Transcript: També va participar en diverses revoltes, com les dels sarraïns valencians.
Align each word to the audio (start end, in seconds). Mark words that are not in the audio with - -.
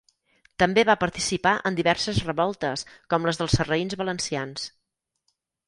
També 0.61 0.83
va 0.89 0.95
participar 1.03 1.51
en 1.71 1.77
diverses 1.81 2.23
revoltes, 2.31 2.85
com 3.15 3.29
les 3.31 3.43
dels 3.43 3.55
sarraïns 3.61 3.99
valencians. 4.03 4.69